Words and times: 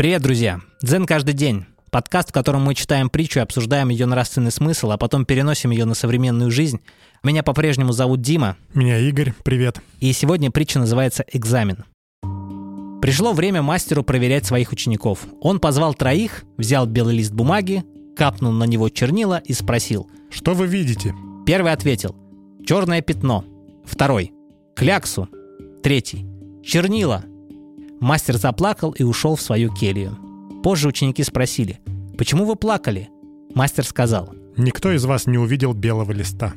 Привет, 0.00 0.22
друзья! 0.22 0.62
Дзен 0.80 1.04
каждый 1.04 1.34
день. 1.34 1.66
Подкаст, 1.90 2.30
в 2.30 2.32
котором 2.32 2.62
мы 2.62 2.74
читаем 2.74 3.10
притчу 3.10 3.38
и 3.38 3.42
обсуждаем 3.42 3.90
ее 3.90 4.06
нравственный 4.06 4.50
смысл, 4.50 4.92
а 4.92 4.96
потом 4.96 5.26
переносим 5.26 5.72
ее 5.72 5.84
на 5.84 5.92
современную 5.92 6.50
жизнь. 6.50 6.80
Меня 7.22 7.42
по-прежнему 7.42 7.92
зовут 7.92 8.22
Дима. 8.22 8.56
Меня 8.72 8.96
Игорь, 8.96 9.34
привет. 9.44 9.82
И 10.00 10.10
сегодня 10.14 10.50
притча 10.50 10.78
называется 10.78 11.22
«Экзамен». 11.30 11.84
Пришло 13.02 13.34
время 13.34 13.60
мастеру 13.60 14.02
проверять 14.02 14.46
своих 14.46 14.72
учеников. 14.72 15.26
Он 15.42 15.60
позвал 15.60 15.92
троих, 15.92 16.44
взял 16.56 16.86
белый 16.86 17.16
лист 17.16 17.32
бумаги, 17.32 17.84
капнул 18.16 18.52
на 18.52 18.64
него 18.64 18.88
чернила 18.88 19.42
и 19.44 19.52
спросил. 19.52 20.08
Что 20.30 20.54
вы 20.54 20.66
видите? 20.66 21.14
Первый 21.44 21.72
ответил. 21.72 22.16
Черное 22.66 23.02
пятно. 23.02 23.44
Второй. 23.84 24.32
Кляксу. 24.76 25.28
Третий. 25.82 26.24
Чернила. 26.64 27.22
Мастер 28.00 28.36
заплакал 28.36 28.90
и 28.92 29.02
ушел 29.02 29.36
в 29.36 29.42
свою 29.42 29.72
келью. 29.72 30.16
Позже 30.62 30.88
ученики 30.88 31.22
спросили, 31.22 31.80
«Почему 32.18 32.44
вы 32.44 32.56
плакали?» 32.56 33.08
Мастер 33.54 33.84
сказал, 33.84 34.34
Никто 34.56 34.92
из 34.92 35.04
вас 35.04 35.26
не 35.26 35.38
увидел 35.38 35.72
белого 35.72 36.12
листа. 36.12 36.52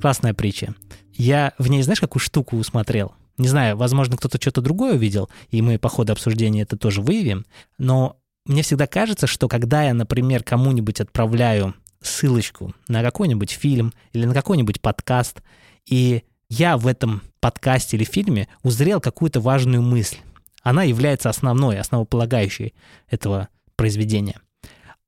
Классная 0.00 0.34
притча. 0.34 0.74
Я 1.14 1.54
в 1.56 1.68
ней, 1.68 1.82
знаешь, 1.82 2.00
какую 2.00 2.20
штуку 2.20 2.56
усмотрел? 2.56 3.14
Не 3.38 3.48
знаю, 3.48 3.76
возможно, 3.76 4.16
кто-то 4.16 4.38
что-то 4.40 4.60
другое 4.60 4.94
увидел, 4.94 5.30
и 5.50 5.62
мы 5.62 5.78
по 5.78 5.88
ходу 5.88 6.12
обсуждения 6.12 6.62
это 6.62 6.76
тоже 6.76 7.00
выявим, 7.00 7.46
но 7.78 8.18
мне 8.44 8.62
всегда 8.62 8.86
кажется, 8.86 9.26
что 9.26 9.48
когда 9.48 9.82
я, 9.84 9.94
например, 9.94 10.42
кому-нибудь 10.42 11.00
отправляю 11.00 11.74
ссылочку 12.00 12.74
на 12.88 13.02
какой-нибудь 13.02 13.50
фильм 13.50 13.92
или 14.12 14.26
на 14.26 14.34
какой-нибудь 14.34 14.80
подкаст, 14.80 15.42
и 15.86 16.22
я 16.48 16.76
в 16.76 16.86
этом 16.86 17.22
подкасте 17.40 17.96
или 17.96 18.04
фильме 18.04 18.48
узрел 18.62 19.00
какую-то 19.00 19.40
важную 19.40 19.82
мысль. 19.82 20.18
Она 20.66 20.82
является 20.82 21.30
основной, 21.30 21.78
основополагающей 21.78 22.74
этого 23.08 23.50
произведения. 23.76 24.40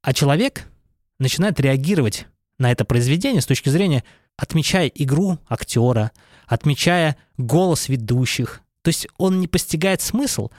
А 0.02 0.12
человек 0.12 0.62
начинает 1.18 1.58
реагировать 1.58 2.28
на 2.60 2.70
это 2.70 2.84
произведение 2.84 3.42
с 3.42 3.46
точки 3.46 3.68
зрения, 3.68 4.04
отмечая 4.36 4.86
игру 4.86 5.40
актера, 5.48 6.12
отмечая 6.46 7.16
голос 7.38 7.88
ведущих. 7.88 8.60
То 8.82 8.90
есть 8.90 9.08
он 9.16 9.40
не 9.40 9.48
постигает 9.48 10.00
смысл, 10.00 10.50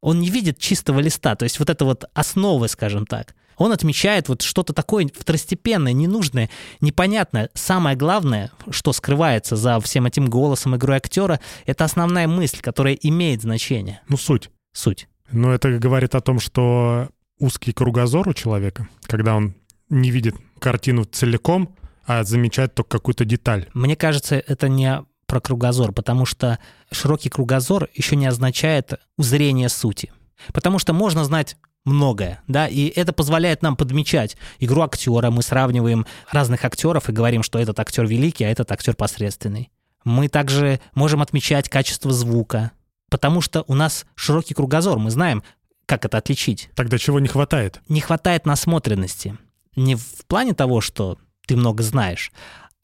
он 0.00 0.18
не 0.18 0.30
видит 0.30 0.58
чистого 0.58 1.00
листа, 1.00 1.36
то 1.36 1.42
есть 1.42 1.58
вот 1.58 1.68
это 1.68 1.84
вот 1.84 2.06
основы, 2.14 2.68
скажем 2.68 3.04
так. 3.04 3.34
Он 3.58 3.72
отмечает 3.72 4.28
вот 4.28 4.42
что-то 4.42 4.72
такое 4.72 5.08
второстепенное, 5.12 5.92
ненужное, 5.92 6.48
непонятное. 6.80 7.50
Самое 7.54 7.96
главное, 7.96 8.50
что 8.70 8.92
скрывается 8.92 9.56
за 9.56 9.78
всем 9.80 10.06
этим 10.06 10.26
голосом 10.26 10.76
игры 10.76 10.94
актера, 10.94 11.40
это 11.66 11.84
основная 11.84 12.26
мысль, 12.26 12.60
которая 12.60 12.94
имеет 12.94 13.42
значение. 13.42 14.00
Ну, 14.08 14.16
суть. 14.16 14.50
Суть. 14.72 15.08
Но 15.30 15.52
это 15.52 15.78
говорит 15.78 16.14
о 16.14 16.20
том, 16.20 16.40
что 16.40 17.10
узкий 17.38 17.72
кругозор 17.72 18.28
у 18.28 18.34
человека, 18.34 18.88
когда 19.02 19.34
он 19.34 19.54
не 19.90 20.10
видит 20.10 20.36
картину 20.58 21.04
целиком, 21.04 21.76
а 22.06 22.24
замечает 22.24 22.74
только 22.74 22.98
какую-то 22.98 23.24
деталь. 23.24 23.68
Мне 23.74 23.96
кажется, 23.96 24.36
это 24.36 24.68
не 24.68 25.04
про 25.26 25.40
кругозор, 25.40 25.92
потому 25.92 26.24
что 26.24 26.58
широкий 26.90 27.28
кругозор 27.28 27.88
еще 27.92 28.16
не 28.16 28.26
означает 28.26 28.94
узрение 29.18 29.68
сути. 29.68 30.10
Потому 30.54 30.78
что 30.78 30.92
можно 30.92 31.24
знать 31.24 31.56
многое, 31.88 32.42
да, 32.46 32.68
и 32.68 32.86
это 32.88 33.12
позволяет 33.12 33.62
нам 33.62 33.76
подмечать 33.76 34.36
игру 34.60 34.82
актера. 34.82 35.30
Мы 35.30 35.42
сравниваем 35.42 36.06
разных 36.30 36.64
актеров 36.64 37.08
и 37.08 37.12
говорим, 37.12 37.42
что 37.42 37.58
этот 37.58 37.80
актер 37.80 38.06
великий, 38.06 38.44
а 38.44 38.50
этот 38.50 38.70
актер 38.70 38.94
посредственный. 38.94 39.70
Мы 40.04 40.28
также 40.28 40.80
можем 40.94 41.22
отмечать 41.22 41.68
качество 41.68 42.12
звука, 42.12 42.72
потому 43.10 43.40
что 43.40 43.64
у 43.66 43.74
нас 43.74 44.06
широкий 44.14 44.54
кругозор, 44.54 44.98
мы 44.98 45.10
знаем, 45.10 45.42
как 45.86 46.04
это 46.04 46.18
отличить. 46.18 46.70
Тогда 46.74 46.98
чего 46.98 47.18
не 47.18 47.28
хватает? 47.28 47.80
Не 47.88 48.00
хватает 48.00 48.46
насмотренности. 48.46 49.36
Не 49.74 49.96
в 49.96 50.26
плане 50.26 50.54
того, 50.54 50.80
что 50.80 51.18
ты 51.46 51.56
много 51.56 51.82
знаешь, 51.82 52.30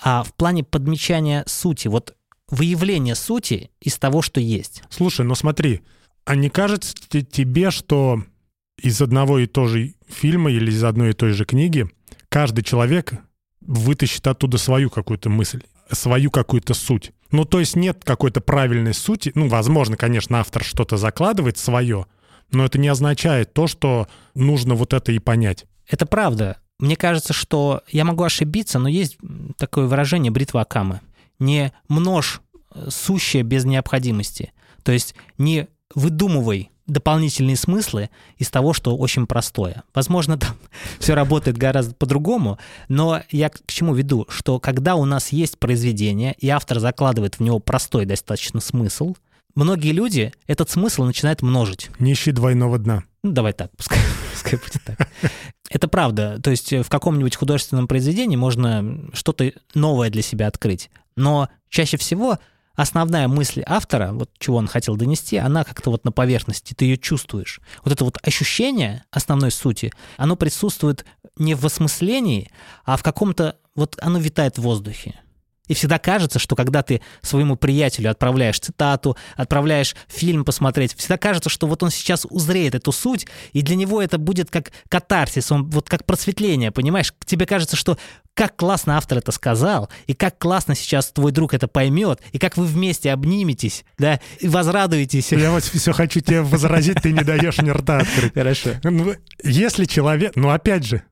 а 0.02 0.22
в 0.22 0.32
плане 0.34 0.64
подмечания 0.64 1.44
сути, 1.46 1.88
вот 1.88 2.14
выявления 2.48 3.14
сути 3.14 3.70
из 3.80 3.98
того, 3.98 4.22
что 4.22 4.40
есть. 4.40 4.82
Слушай, 4.88 5.26
ну 5.26 5.34
смотри, 5.34 5.82
а 6.24 6.34
не 6.34 6.48
кажется 6.48 6.94
тебе, 7.22 7.70
что 7.70 8.22
из 8.80 9.00
одного 9.00 9.38
и 9.38 9.46
того 9.46 9.68
же 9.68 9.94
фильма 10.08 10.50
или 10.50 10.70
из 10.70 10.82
одной 10.84 11.10
и 11.10 11.14
той 11.14 11.32
же 11.32 11.44
книги 11.44 11.88
каждый 12.28 12.62
человек 12.62 13.14
вытащит 13.60 14.26
оттуда 14.26 14.58
свою 14.58 14.90
какую-то 14.90 15.30
мысль, 15.30 15.62
свою 15.90 16.30
какую-то 16.30 16.74
суть. 16.74 17.12
Ну, 17.30 17.44
то 17.44 17.60
есть 17.60 17.76
нет 17.76 18.02
какой-то 18.04 18.40
правильной 18.40 18.94
сути. 18.94 19.32
Ну, 19.34 19.48
возможно, 19.48 19.96
конечно, 19.96 20.40
автор 20.40 20.62
что-то 20.62 20.96
закладывает 20.96 21.58
свое, 21.58 22.06
но 22.52 22.64
это 22.64 22.78
не 22.78 22.88
означает 22.88 23.54
то, 23.54 23.66
что 23.66 24.08
нужно 24.34 24.74
вот 24.74 24.92
это 24.92 25.12
и 25.12 25.18
понять. 25.18 25.64
Это 25.86 26.06
правда. 26.06 26.58
Мне 26.78 26.96
кажется, 26.96 27.32
что 27.32 27.82
я 27.88 28.04
могу 28.04 28.24
ошибиться, 28.24 28.78
но 28.78 28.88
есть 28.88 29.16
такое 29.56 29.86
выражение 29.86 30.30
бритва 30.30 30.62
Акамы. 30.62 31.00
Не 31.38 31.72
множь 31.88 32.40
э, 32.74 32.88
сущее 32.90 33.42
без 33.42 33.64
необходимости. 33.64 34.52
То 34.82 34.92
есть 34.92 35.14
не 35.38 35.68
выдумывай 35.94 36.70
дополнительные 36.86 37.56
смыслы 37.56 38.10
из 38.36 38.50
того, 38.50 38.72
что 38.72 38.96
очень 38.96 39.26
простое. 39.26 39.82
Возможно, 39.94 40.38
там 40.38 40.56
все 40.98 41.14
работает 41.14 41.56
гораздо 41.56 41.94
по-другому, 41.94 42.58
но 42.88 43.22
я 43.30 43.48
к 43.48 43.60
чему 43.66 43.94
веду, 43.94 44.26
что 44.28 44.58
когда 44.60 44.96
у 44.96 45.04
нас 45.04 45.32
есть 45.32 45.58
произведение, 45.58 46.34
и 46.38 46.48
автор 46.48 46.80
закладывает 46.80 47.36
в 47.36 47.40
него 47.40 47.58
простой 47.58 48.06
достаточно 48.06 48.60
смысл, 48.60 49.14
многие 49.54 49.92
люди 49.92 50.32
этот 50.46 50.70
смысл 50.70 51.04
начинают 51.04 51.42
множить. 51.42 51.90
Нищий 51.98 52.32
двойного 52.32 52.78
дна. 52.78 53.04
Ну, 53.22 53.32
давай 53.32 53.52
так, 53.52 53.70
пускай, 53.76 53.98
пускай 54.32 54.58
будет 54.58 54.82
так. 54.84 55.08
Это 55.70 55.88
правда. 55.88 56.38
То 56.42 56.50
есть 56.50 56.72
в 56.72 56.88
каком-нибудь 56.88 57.36
художественном 57.36 57.88
произведении 57.88 58.36
можно 58.36 59.00
что-то 59.12 59.52
новое 59.74 60.10
для 60.10 60.22
себя 60.22 60.46
открыть. 60.46 60.90
Но 61.16 61.48
чаще 61.68 61.96
всего 61.96 62.38
основная 62.74 63.28
мысль 63.28 63.62
автора, 63.66 64.12
вот 64.12 64.30
чего 64.38 64.56
он 64.56 64.66
хотел 64.66 64.96
донести, 64.96 65.36
она 65.36 65.64
как-то 65.64 65.90
вот 65.90 66.04
на 66.04 66.12
поверхности, 66.12 66.74
ты 66.74 66.84
ее 66.86 66.96
чувствуешь. 66.96 67.60
Вот 67.84 67.92
это 67.92 68.04
вот 68.04 68.18
ощущение 68.22 69.04
основной 69.10 69.50
сути, 69.50 69.92
оно 70.16 70.36
присутствует 70.36 71.04
не 71.36 71.54
в 71.54 71.64
осмыслении, 71.64 72.50
а 72.84 72.96
в 72.96 73.02
каком-то, 73.02 73.56
вот 73.74 73.96
оно 74.00 74.18
витает 74.18 74.58
в 74.58 74.62
воздухе. 74.62 75.20
И 75.66 75.74
всегда 75.74 75.98
кажется, 75.98 76.38
что 76.38 76.56
когда 76.56 76.82
ты 76.82 77.00
своему 77.22 77.56
приятелю 77.56 78.10
отправляешь 78.10 78.58
цитату, 78.58 79.16
отправляешь 79.36 79.96
фильм 80.08 80.44
посмотреть, 80.44 80.94
всегда 80.96 81.16
кажется, 81.16 81.48
что 81.48 81.66
вот 81.66 81.82
он 81.82 81.90
сейчас 81.90 82.26
узреет 82.28 82.74
эту 82.74 82.92
суть, 82.92 83.26
и 83.52 83.62
для 83.62 83.76
него 83.76 84.02
это 84.02 84.18
будет 84.18 84.50
как 84.50 84.72
катарсис, 84.88 85.50
он 85.50 85.70
вот 85.70 85.88
как 85.88 86.04
просветление, 86.04 86.70
понимаешь? 86.70 87.14
Тебе 87.24 87.46
кажется, 87.46 87.76
что 87.76 87.98
как 88.34 88.56
классно 88.56 88.96
автор 88.96 89.18
это 89.18 89.32
сказал, 89.32 89.88
и 90.06 90.14
как 90.14 90.38
классно 90.38 90.74
сейчас 90.74 91.10
твой 91.12 91.32
друг 91.32 91.54
это 91.54 91.68
поймет, 91.68 92.20
и 92.32 92.38
как 92.38 92.56
вы 92.56 92.66
вместе 92.66 93.12
обниметесь, 93.12 93.84
да, 93.96 94.20
и 94.40 94.48
возрадуетесь. 94.48 95.32
Я 95.32 95.50
вот 95.50 95.62
все 95.64 95.92
хочу 95.92 96.20
тебе 96.20 96.42
возразить, 96.42 97.00
ты 97.00 97.12
не 97.12 97.22
даешь 97.22 97.58
мне 97.58 97.72
рта 97.72 97.98
открыть. 97.98 98.34
Хорошо. 98.34 98.70
Ну, 98.82 99.14
если 99.42 99.84
человек, 99.86 100.32
ну 100.36 100.50
опять 100.50 100.84
же, 100.84 101.04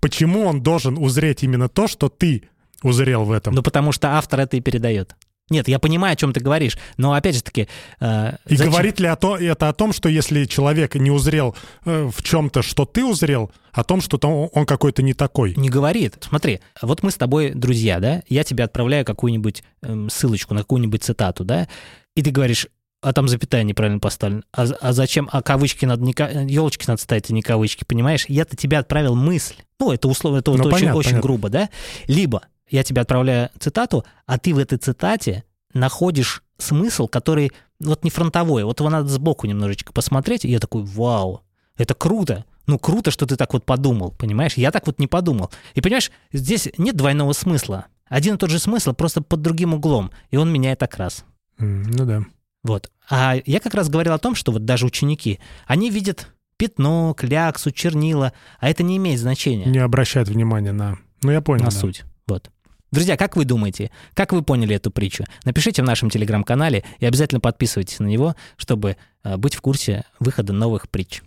почему 0.00 0.46
он 0.46 0.62
должен 0.62 0.98
узреть 0.98 1.42
именно 1.42 1.68
то, 1.68 1.86
что 1.86 2.08
ты 2.08 2.48
узрел 2.82 3.24
в 3.24 3.32
этом? 3.32 3.54
Ну, 3.54 3.62
потому 3.62 3.92
что 3.92 4.16
автор 4.16 4.40
это 4.40 4.56
и 4.56 4.60
передает. 4.60 5.16
Нет, 5.50 5.66
я 5.66 5.78
понимаю, 5.78 6.12
о 6.12 6.16
чем 6.16 6.32
ты 6.32 6.40
говоришь, 6.40 6.76
но 6.98 7.14
опять 7.14 7.36
же 7.36 7.42
таки... 7.42 7.68
Э, 8.00 8.36
и 8.46 8.56
зачем? 8.56 8.72
говорит 8.72 9.00
ли 9.00 9.06
о 9.06 9.16
то, 9.16 9.36
это 9.36 9.68
о 9.68 9.72
том, 9.72 9.92
что 9.92 10.08
если 10.08 10.44
человек 10.44 10.94
не 10.94 11.10
узрел 11.10 11.56
э, 11.84 12.10
в 12.14 12.22
чем-то, 12.22 12.62
что 12.62 12.84
ты 12.84 13.04
узрел, 13.04 13.50
о 13.72 13.82
том, 13.82 14.00
что 14.02 14.18
он, 14.22 14.50
он 14.52 14.66
какой-то 14.66 15.02
не 15.02 15.14
такой? 15.14 15.54
Не 15.56 15.70
говорит. 15.70 16.16
Смотри, 16.20 16.60
вот 16.82 17.02
мы 17.02 17.10
с 17.10 17.16
тобой 17.16 17.52
друзья, 17.54 17.98
да? 17.98 18.22
Я 18.28 18.44
тебе 18.44 18.64
отправляю 18.64 19.06
какую-нибудь 19.06 19.62
э, 19.82 20.06
ссылочку 20.10 20.52
на 20.52 20.60
какую-нибудь 20.60 21.02
цитату, 21.02 21.44
да? 21.44 21.66
И 22.14 22.22
ты 22.22 22.30
говоришь, 22.30 22.66
а 23.00 23.12
там 23.12 23.28
запятая 23.28 23.62
неправильно 23.62 24.00
поставлена. 24.00 24.42
А, 24.52 24.64
а 24.80 24.92
зачем? 24.92 25.28
А 25.32 25.40
кавычки 25.40 25.86
надо 25.86 26.02
не 26.02 26.12
елочки 26.52 26.84
надо 26.88 27.00
ставить, 27.00 27.30
а 27.30 27.32
не 27.32 27.42
кавычки, 27.42 27.84
понимаешь? 27.84 28.26
Я-то 28.28 28.56
тебе 28.56 28.76
отправил 28.76 29.14
мысль. 29.14 29.54
Ну, 29.80 29.92
это 29.92 30.08
условно, 30.08 30.38
это 30.38 30.50
ну, 30.50 30.64
вот 30.64 30.72
понятно, 30.72 30.96
очень, 30.96 31.12
очень 31.12 31.20
грубо, 31.20 31.48
да? 31.48 31.70
Либо 32.06 32.42
я 32.70 32.82
тебе 32.82 33.02
отправляю 33.02 33.50
цитату, 33.58 34.04
а 34.26 34.38
ты 34.38 34.54
в 34.54 34.58
этой 34.58 34.78
цитате 34.78 35.44
находишь 35.74 36.42
смысл, 36.58 37.08
который 37.08 37.52
вот 37.80 38.04
не 38.04 38.10
фронтовой, 38.10 38.64
вот 38.64 38.80
его 38.80 38.90
надо 38.90 39.08
сбоку 39.08 39.46
немножечко 39.46 39.92
посмотреть, 39.92 40.44
и 40.44 40.50
я 40.50 40.58
такой, 40.58 40.82
вау, 40.82 41.42
это 41.76 41.94
круто, 41.94 42.44
ну 42.66 42.78
круто, 42.78 43.10
что 43.10 43.26
ты 43.26 43.36
так 43.36 43.52
вот 43.52 43.64
подумал, 43.64 44.12
понимаешь? 44.12 44.54
Я 44.54 44.70
так 44.70 44.86
вот 44.86 44.98
не 44.98 45.06
подумал. 45.06 45.50
И 45.74 45.80
понимаешь, 45.80 46.10
здесь 46.32 46.68
нет 46.76 46.96
двойного 46.96 47.32
смысла. 47.32 47.86
Один 48.06 48.34
и 48.34 48.38
тот 48.38 48.50
же 48.50 48.58
смысл, 48.58 48.92
просто 48.92 49.22
под 49.22 49.42
другим 49.42 49.74
углом, 49.74 50.10
и 50.30 50.36
он 50.36 50.52
меняет 50.52 50.82
окрас. 50.82 51.24
Mm, 51.58 51.84
ну 51.96 52.04
да. 52.04 52.22
Вот. 52.64 52.90
А 53.08 53.36
я 53.46 53.60
как 53.60 53.74
раз 53.74 53.88
говорил 53.88 54.12
о 54.12 54.18
том, 54.18 54.34
что 54.34 54.52
вот 54.52 54.64
даже 54.64 54.86
ученики, 54.86 55.40
они 55.66 55.90
видят 55.90 56.28
пятно, 56.56 57.14
кляксу, 57.16 57.70
чернила, 57.70 58.32
а 58.58 58.68
это 58.68 58.82
не 58.82 58.96
имеет 58.96 59.20
значения. 59.20 59.66
Не 59.66 59.78
обращают 59.78 60.28
внимания 60.28 60.72
на... 60.72 60.98
Ну, 61.22 61.30
я 61.30 61.40
понял. 61.40 61.64
На 61.64 61.70
да. 61.70 61.76
суть. 61.76 62.04
Вот. 62.26 62.50
Друзья, 62.90 63.16
как 63.16 63.36
вы 63.36 63.44
думаете, 63.44 63.90
как 64.14 64.32
вы 64.32 64.42
поняли 64.42 64.74
эту 64.74 64.90
притчу? 64.90 65.24
Напишите 65.44 65.82
в 65.82 65.84
нашем 65.84 66.08
телеграм-канале 66.08 66.84
и 66.98 67.06
обязательно 67.06 67.40
подписывайтесь 67.40 67.98
на 67.98 68.06
него, 68.06 68.34
чтобы 68.56 68.96
э, 69.24 69.36
быть 69.36 69.54
в 69.54 69.60
курсе 69.60 70.04
выхода 70.20 70.52
новых 70.52 70.88
притч. 70.88 71.22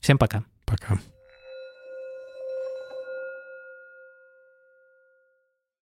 Всем 0.00 0.18
пока. 0.18 0.44
Пока. 0.66 0.98